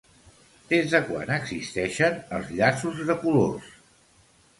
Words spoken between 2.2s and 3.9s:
els llaços de colors?